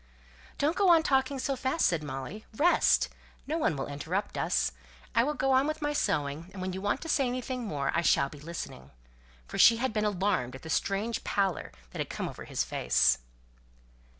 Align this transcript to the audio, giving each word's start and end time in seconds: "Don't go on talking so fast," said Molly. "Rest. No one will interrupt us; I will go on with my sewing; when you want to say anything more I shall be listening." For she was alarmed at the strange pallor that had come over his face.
"Don't 0.57 0.75
go 0.75 0.89
on 0.89 1.03
talking 1.03 1.37
so 1.37 1.55
fast," 1.55 1.85
said 1.85 2.01
Molly. 2.01 2.43
"Rest. 2.55 3.07
No 3.45 3.59
one 3.59 3.75
will 3.75 3.85
interrupt 3.85 4.35
us; 4.35 4.71
I 5.13 5.23
will 5.23 5.35
go 5.35 5.51
on 5.51 5.67
with 5.67 5.79
my 5.79 5.93
sewing; 5.93 6.49
when 6.55 6.73
you 6.73 6.81
want 6.81 7.01
to 7.01 7.07
say 7.07 7.27
anything 7.27 7.65
more 7.67 7.91
I 7.93 8.01
shall 8.01 8.27
be 8.27 8.39
listening." 8.39 8.89
For 9.47 9.59
she 9.59 9.75
was 9.77 9.95
alarmed 10.03 10.55
at 10.55 10.63
the 10.63 10.71
strange 10.71 11.23
pallor 11.23 11.71
that 11.91 11.99
had 11.99 12.09
come 12.09 12.27
over 12.27 12.45
his 12.45 12.63
face. 12.63 13.19